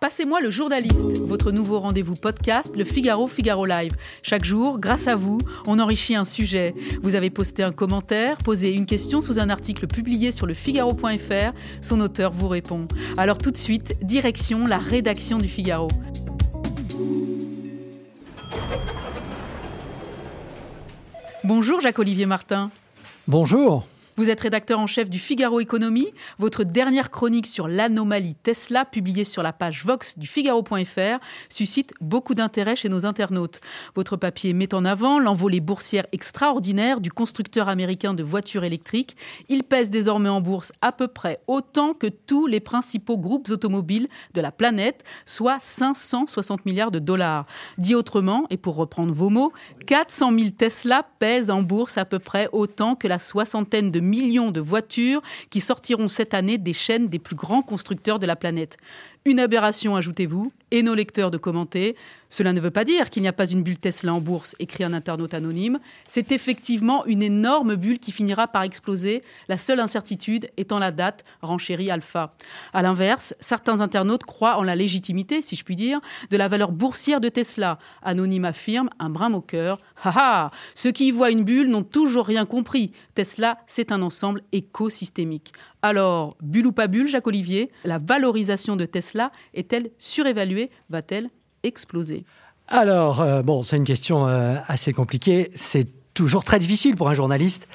[0.00, 3.92] Passez-moi le journaliste, votre nouveau rendez-vous podcast, le Figaro Figaro Live.
[4.22, 6.72] Chaque jour, grâce à vous, on enrichit un sujet.
[7.02, 11.52] Vous avez posté un commentaire, posé une question sous un article publié sur le Figaro.fr,
[11.80, 12.86] son auteur vous répond.
[13.16, 15.88] Alors tout de suite, direction la rédaction du Figaro.
[21.42, 22.70] Bonjour Jacques-Olivier Martin.
[23.26, 23.86] Bonjour.
[24.18, 26.08] Vous êtes rédacteur en chef du Figaro Économie.
[26.40, 32.34] Votre dernière chronique sur l'anomalie Tesla, publiée sur la page Vox du Figaro.fr, suscite beaucoup
[32.34, 33.60] d'intérêt chez nos internautes.
[33.94, 39.16] Votre papier met en avant l'envolée boursière extraordinaire du constructeur américain de voitures électriques.
[39.48, 44.08] Il pèse désormais en bourse à peu près autant que tous les principaux groupes automobiles
[44.34, 47.46] de la planète, soit 560 milliards de dollars.
[47.78, 49.52] Dit autrement, et pour reprendre vos mots,
[49.86, 54.50] 400 000 Tesla pèsent en bourse à peu près autant que la soixantaine de millions
[54.50, 58.76] de voitures qui sortiront cette année des chaînes des plus grands constructeurs de la planète.
[59.24, 61.96] Une aberration, ajoutez-vous, et nos lecteurs de commenter.
[62.30, 64.84] Cela ne veut pas dire qu'il n'y a pas une bulle Tesla en bourse, écrit
[64.84, 65.78] un internaute anonyme.
[66.06, 71.24] C'est effectivement une énorme bulle qui finira par exploser, la seule incertitude étant la date,
[71.40, 72.34] renchérie Alpha.
[72.74, 76.70] A l'inverse, certains internautes croient en la légitimité, si je puis dire, de la valeur
[76.70, 77.78] boursière de Tesla.
[78.02, 82.44] Anonyme affirme, un brin moqueur, ha Ceux qui y voient une bulle n'ont toujours rien
[82.44, 82.92] compris.
[83.14, 85.52] Tesla, c'est un ensemble écosystémique.
[85.82, 90.70] Alors, bulle ou pas bulle, Jacques Olivier, la valorisation de Tesla est-elle surévaluée?
[90.90, 91.30] Va-t-elle
[91.62, 92.24] exploser?
[92.66, 95.50] Alors, euh, bon, c'est une question euh, assez compliquée.
[95.54, 97.68] C'est toujours très difficile pour un journaliste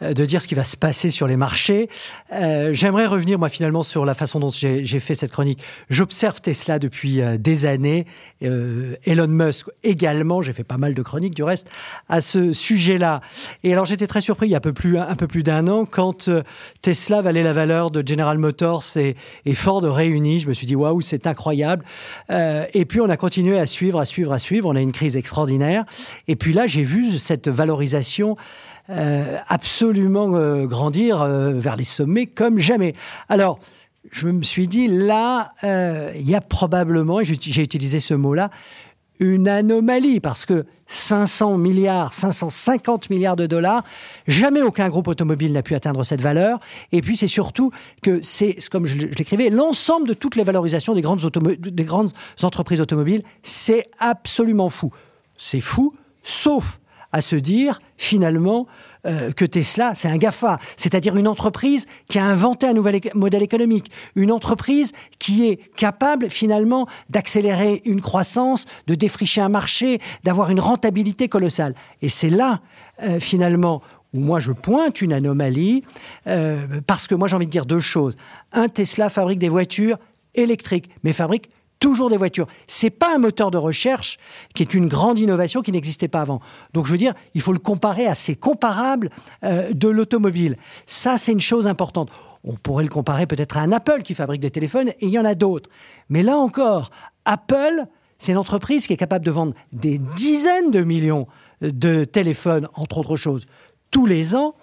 [0.00, 1.88] de dire ce qui va se passer sur les marchés.
[2.32, 5.62] Euh, J'aimerais revenir, moi, finalement, sur la façon dont j'ai fait cette chronique.
[5.88, 8.06] J'observe Tesla depuis euh, des années,
[8.42, 10.42] euh, Elon Musk également.
[10.42, 11.68] J'ai fait pas mal de chroniques, du reste,
[12.08, 13.20] à ce sujet-là.
[13.62, 16.28] Et alors, j'étais très surpris il y a un peu plus, plus d'un an quand
[16.28, 16.42] euh,
[16.82, 20.40] Tesla valait la valeur de General Motors et, et Ford réunis.
[20.40, 21.84] Je me suis dit, waouh, c'est incroyable.
[22.30, 24.68] Euh, et puis, on a continué à suivre, à suivre, à suivre.
[24.68, 25.84] On a une crise extraordinaire.
[26.26, 32.26] Et puis là, j'ai vu cette valorisation euh, absolument euh, grandir euh, vers les sommets
[32.26, 32.94] comme jamais.
[33.28, 33.58] Alors,
[34.10, 38.50] je me suis dit, là, il y a probablement, et j'ai utilisé ce mot-là,
[39.18, 43.82] une anomalie parce que 500 milliards, 550 milliards de dollars,
[44.26, 46.60] jamais aucun groupe automobile n'a pu atteindre cette valeur.
[46.92, 47.70] Et puis c'est surtout
[48.02, 51.24] que c'est, comme je l'écrivais, l'ensemble de toutes les valorisations des grandes,
[51.58, 52.12] des grandes
[52.42, 54.92] entreprises automobiles, c'est absolument fou.
[55.36, 55.92] C'est fou,
[56.22, 56.78] sauf
[57.14, 58.66] à se dire finalement
[59.06, 63.44] euh, que Tesla, c'est un GAFA, c'est-à-dire une entreprise qui a inventé un nouvel modèle
[63.44, 70.50] économique, une entreprise qui est capable finalement d'accélérer une croissance, de défricher un marché, d'avoir
[70.50, 71.76] une rentabilité colossale.
[72.02, 72.60] Et c'est là
[73.04, 73.80] euh, finalement
[74.12, 75.84] où moi je pointe une anomalie,
[76.26, 78.16] euh, parce que moi j'ai envie de dire deux choses.
[78.52, 79.98] Un, Tesla fabrique des voitures
[80.34, 81.48] électriques, mais fabrique
[81.84, 82.46] toujours des voitures.
[82.66, 84.18] C'est pas un moteur de recherche
[84.54, 86.40] qui est une grande innovation qui n'existait pas avant.
[86.72, 89.10] Donc je veux dire, il faut le comparer à ces comparables
[89.44, 90.56] euh, de l'automobile.
[90.86, 92.08] Ça, c'est une chose importante.
[92.42, 95.18] On pourrait le comparer peut-être à un Apple qui fabrique des téléphones et il y
[95.18, 95.68] en a d'autres.
[96.08, 96.90] Mais là encore,
[97.26, 97.84] Apple,
[98.16, 101.26] c'est une entreprise qui est capable de vendre des dizaines de millions
[101.60, 103.44] de téléphones, entre autres choses
[103.94, 104.56] tous les ans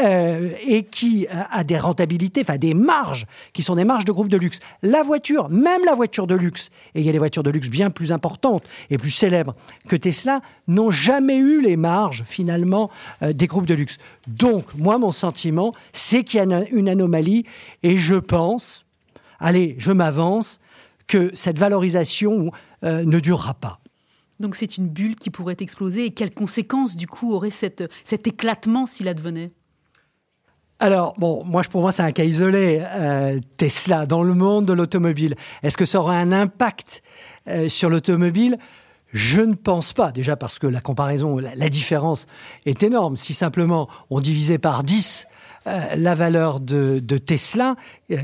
[0.00, 4.28] euh, et qui a des rentabilités, enfin des marges qui sont des marges de groupe
[4.28, 4.60] de luxe.
[4.80, 7.66] La voiture, même la voiture de luxe, et il y a des voitures de luxe
[7.66, 9.54] bien plus importantes et plus célèbres
[9.88, 12.88] que Tesla, n'ont jamais eu les marges finalement
[13.22, 13.96] euh, des groupes de luxe.
[14.28, 17.44] Donc, moi, mon sentiment, c'est qu'il y a une anomalie
[17.82, 18.86] et je pense,
[19.40, 20.60] allez, je m'avance,
[21.08, 22.52] que cette valorisation
[22.84, 23.80] euh, ne durera pas.
[24.40, 26.06] Donc c'est une bulle qui pourrait exploser.
[26.06, 29.52] Et quelles conséquences, du coup, aurait cette, cet éclatement s'il advenait?
[30.78, 34.74] Alors, bon, moi, pour moi, c'est un cas isolé, euh, Tesla, dans le monde de
[34.74, 35.34] l'automobile.
[35.62, 37.02] Est-ce que ça aura un impact
[37.48, 38.58] euh, sur l'automobile?
[39.12, 42.26] Je ne pense pas, déjà parce que la comparaison, la, différence
[42.66, 43.16] est énorme.
[43.16, 45.26] Si simplement on divisait par 10
[45.66, 47.76] euh, la valeur de, Tesla,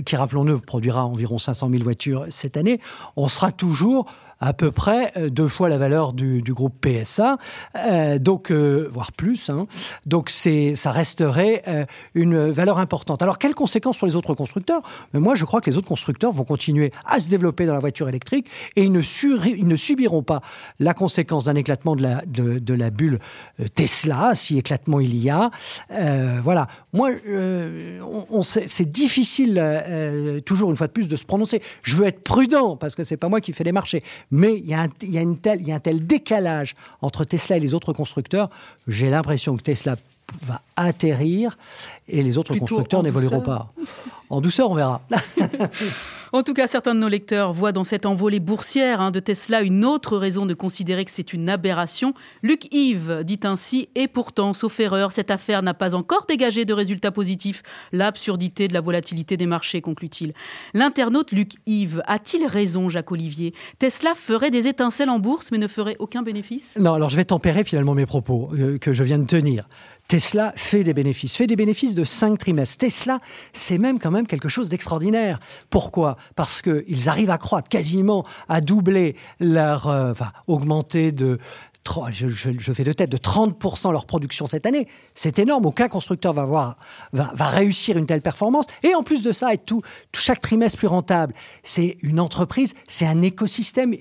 [0.05, 2.81] qui rappelons-le produira environ 500 000 voitures cette année,
[3.17, 4.13] on sera toujours
[4.43, 7.39] à peu près euh, deux fois la valeur du, groupe PSA,
[7.77, 9.49] euh, donc euh, voire plus.
[9.49, 9.67] Hein.
[10.05, 11.63] Donc c'est, ça resterait
[12.15, 13.23] une valeur importante.
[13.23, 14.83] Alors quelles conséquences sur les autres constructeurs?
[15.15, 17.79] Mais moi, je crois que les autres constructeurs vont continuer à se développer dans la
[17.79, 20.43] voiture électrique et ils ne, subiront pas
[20.81, 23.21] la conséquence d'un éclatement de la, bulle
[23.75, 25.51] Tesla, si éclatement il y a.
[26.43, 26.67] voilà.
[26.93, 27.11] Moi,
[28.43, 29.63] c'est difficile
[30.45, 31.63] toujours une fois de plus de se prononcer.
[31.83, 34.03] Je veux être prudent parce que c'est pas moi qui fais les marchés.
[34.33, 36.07] Mais il y, a un, il, y a une telle, il y a un tel
[36.07, 38.51] décalage entre Tesla et les autres constructeurs,
[38.89, 39.97] j'ai l'impression que Tesla
[40.43, 41.59] va atterrir
[42.09, 43.73] et les autres constructeurs n'évolueront pas.
[44.31, 45.03] En douceur, on verra.
[46.35, 49.61] En tout cas, certains de nos lecteurs voient dans cette envolée boursière hein, de Tesla
[49.61, 52.15] une autre raison de considérer que c'est une aberration.
[52.43, 56.73] Luc Yves dit ainsi Et pourtant, sauf erreur, cette affaire n'a pas encore dégagé de
[56.73, 57.63] résultats positifs.
[57.93, 60.33] L'absurdité de la volatilité des marchés, conclut-il.
[60.73, 63.53] L'internaute Luc Yves a-t-il raison, Jacques Olivier?
[63.79, 66.79] Tesla ferait des étincelles en bourse mais ne ferait aucun bénéfice?
[66.81, 69.69] Non, alors je vais tempérer finalement mes propos euh, que je viens de tenir.
[70.09, 72.79] Tesla fait des bénéfices, fait des bénéfices de 5 trimestres.
[72.79, 73.19] Tesla,
[73.53, 75.41] c'est même quand même quelque chose d'extraordinaire.
[75.71, 76.17] Pourquoi?
[76.37, 81.39] Parce qu'ils arrivent à croître quasiment, à doubler leur, euh, enfin, augmenter de
[82.13, 84.87] je, fais de tête, de 30% leur production cette année.
[85.15, 85.67] C'est énorme.
[85.67, 86.77] Aucun constructeur va, voir,
[87.13, 88.67] va, réussir une telle performance.
[88.83, 89.83] Et en plus de ça, être tout,
[90.15, 91.35] chaque trimestre plus rentable.
[91.63, 93.95] C'est une entreprise, c'est un écosystème.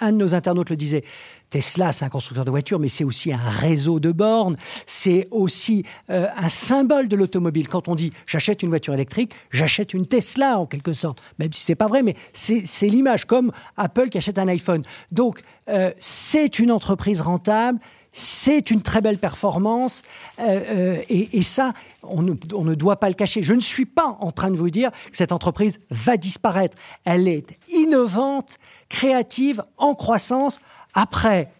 [0.00, 1.04] un de nos internautes le disait.
[1.52, 4.56] Tesla, c'est un constructeur de voitures, mais c'est aussi un réseau de bornes,
[4.86, 7.68] c'est aussi euh, un symbole de l'automobile.
[7.68, 11.62] Quand on dit j'achète une voiture électrique, j'achète une Tesla en quelque sorte, même si
[11.62, 14.82] c'est pas vrai, mais c'est l'image, comme Apple qui achète un iPhone.
[15.12, 17.78] Donc, euh, c'est une entreprise rentable,
[18.12, 20.02] c'est une très belle performance
[20.40, 21.72] euh, et, ça,
[22.02, 23.42] on ne, on ne, doit pas le cacher.
[23.42, 26.76] Je ne suis pas en train de vous dire que cette entreprise va disparaître.
[27.04, 28.58] Elle est innovante,
[28.88, 30.60] créative, en croissance,
[30.94, 31.50] après,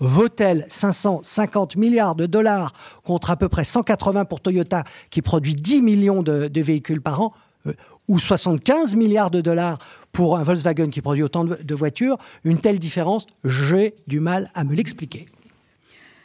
[0.00, 2.72] vaut-elle 550 milliards de dollars
[3.04, 7.32] contre à peu près 180 pour Toyota qui produit 10 millions de, véhicules par an
[7.66, 7.74] euh,
[8.08, 9.78] ou 75 milliards de dollars
[10.12, 14.64] pour un Volkswagen qui produit autant de voitures, une telle différence, j'ai du mal à
[14.64, 15.26] me l'expliquer.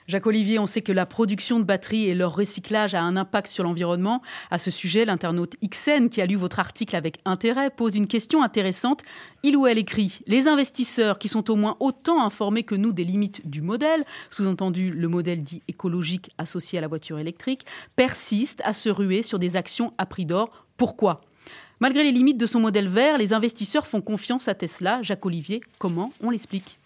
[0.07, 3.47] Jacques Olivier, on sait que la production de batteries et leur recyclage a un impact
[3.47, 4.21] sur l'environnement.
[4.51, 8.43] À ce sujet, l'internaute XN, qui a lu votre article avec intérêt, pose une question
[8.43, 9.01] intéressante.
[9.41, 13.03] Il ou elle écrit Les investisseurs qui sont au moins autant informés que nous des
[13.03, 17.65] limites du modèle, sous-entendu le modèle dit écologique associé à la voiture électrique,
[17.95, 20.67] persistent à se ruer sur des actions à prix d'or.
[20.77, 21.21] Pourquoi?
[21.79, 25.01] Malgré les limites de son modèle vert, les investisseurs font confiance à Tesla.
[25.01, 26.77] Jacques Olivier, comment on l'explique?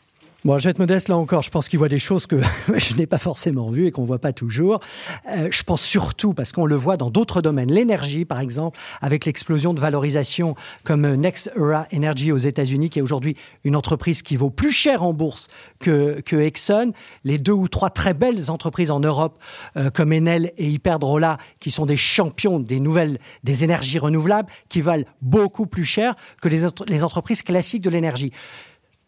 [0.45, 1.43] Bon, je vais être modeste là encore.
[1.43, 2.37] Je pense qu'il voit des choses que
[2.77, 4.79] je n'ai pas forcément vues et qu'on voit pas toujours.
[5.27, 7.69] Euh, je pense surtout parce qu'on le voit dans d'autres domaines.
[7.69, 10.55] L'énergie, par exemple, avec l'explosion de valorisation
[10.85, 15.03] comme Next Era Energy aux États-Unis, qui est aujourd'hui une entreprise qui vaut plus cher
[15.03, 15.49] en bourse
[15.79, 16.93] que, que Exxon.
[17.25, 19.43] Les deux ou trois très belles entreprises en Europe,
[19.75, 24.79] euh, comme Enel et Hyperdrola, qui sont des champions des nouvelles, des énergies renouvelables, qui
[24.79, 28.31] valent beaucoup plus cher que les, les entreprises classiques de l'énergie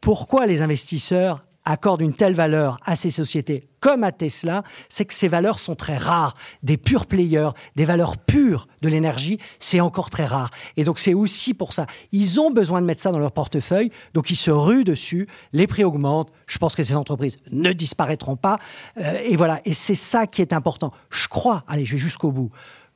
[0.01, 5.13] pourquoi les investisseurs accordent une telle valeur à ces sociétés comme à Tesla, c'est que
[5.13, 6.35] ces valeurs sont très rares.
[6.63, 10.51] Des purs players, des valeurs pures de l'énergie, c'est encore très rare.
[10.77, 11.87] Et donc c'est aussi pour ça.
[12.11, 15.67] Ils ont besoin de mettre ça dans leur portefeuille, donc ils se ruent dessus, les
[15.67, 18.59] prix augmentent, je pense que ces entreprises ne disparaîtront pas.
[18.97, 20.91] Euh, et voilà, et c'est ça qui est important.
[21.09, 22.49] Je crois, allez, je vais jusqu'au bout,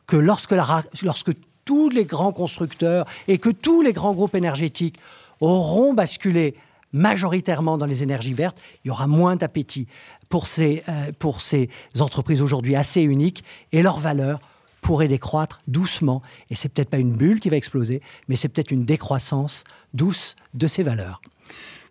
[0.05, 1.31] que lorsque, la, lorsque
[1.65, 4.99] tous les grands constructeurs et que tous les grands groupes énergétiques
[5.41, 6.55] auront basculé
[6.95, 9.87] majoritairement dans les énergies vertes, il y aura moins d'appétit
[10.29, 11.69] pour ces, euh, pour ces
[11.99, 14.39] entreprises aujourd'hui assez uniques et leur valeur
[14.81, 16.21] pourrait décroître doucement.
[16.49, 19.63] Et c'est peut-être pas une bulle qui va exploser, mais c'est peut-être une décroissance
[19.93, 21.21] douce de ces valeurs.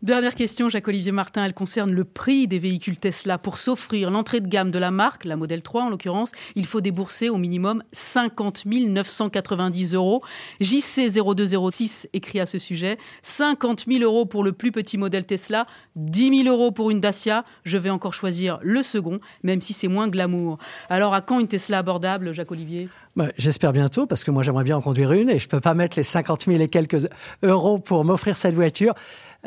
[0.05, 3.39] Dernière question, Jacques-Olivier Martin, elle concerne le prix des véhicules Tesla.
[3.39, 6.83] Pour s'offrir l'entrée de gamme de la marque, la modèle 3 en l'occurrence, il faut
[6.83, 10.23] débourser au minimum 50 990 euros.
[10.61, 16.43] JC0206 écrit à ce sujet 50 000 euros pour le plus petit modèle Tesla, 10
[16.43, 17.47] 000 euros pour une Dacia.
[17.65, 20.59] Je vais encore choisir le second, même si c'est moins glamour.
[20.91, 22.91] Alors à quand une Tesla abordable, Jacques-Olivier?
[23.17, 25.61] Bah, J'espère bientôt, parce que moi j'aimerais bien en conduire une et je ne peux
[25.61, 27.09] pas mettre les 50 000 et quelques
[27.43, 28.93] euros pour m'offrir cette voiture.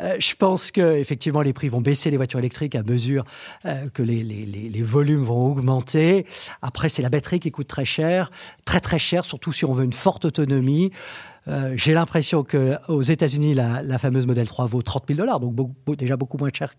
[0.00, 3.24] Euh, je pense que effectivement les prix vont baisser les voitures électriques à mesure
[3.64, 6.26] euh, que les, volumes vont augmenter.
[6.62, 8.30] Après, c'est la batterie qui coûte très cher,
[8.64, 10.92] très très cher, surtout si on veut une forte autonomie.
[11.48, 15.54] Euh, j'ai l'impression qu'aux États-Unis, la, fameuse Model 3 vaut 30 000 dollars, donc
[15.96, 16.74] déjà beaucoup moins cher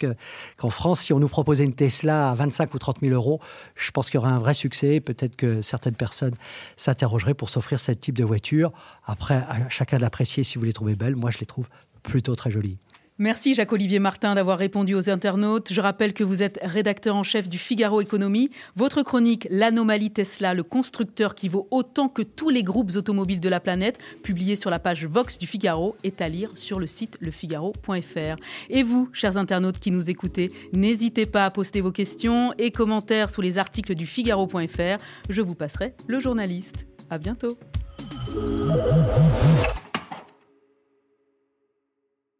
[0.58, 1.02] qu'en France.
[1.02, 3.40] Si on nous proposait une Tesla à 25 ou 30 000 euros,
[3.76, 5.00] je pense qu'il y aurait un vrai succès.
[5.00, 6.36] Peut-être que certaines personnes
[6.76, 8.72] s'interrogeraient pour s'offrir ce type de voiture.
[9.06, 11.16] Après, à chacun d'apprécier si vous les trouvez belles.
[11.16, 11.68] Moi, je les trouve
[12.04, 12.78] plutôt très jolies.
[13.22, 15.74] Merci Jacques-Olivier Martin d'avoir répondu aux internautes.
[15.74, 18.50] Je rappelle que vous êtes rédacteur en chef du Figaro Économie.
[18.78, 23.50] Votre chronique L'anomalie Tesla, le constructeur qui vaut autant que tous les groupes automobiles de
[23.50, 27.18] la planète, publiée sur la page Vox du Figaro, est à lire sur le site
[27.20, 28.38] lefigaro.fr.
[28.70, 33.30] Et vous, chers internautes qui nous écoutez, n'hésitez pas à poster vos questions et commentaires
[33.32, 35.04] sous les articles du Figaro.fr.
[35.30, 36.88] Je vous passerai le journaliste.
[37.10, 37.58] À bientôt.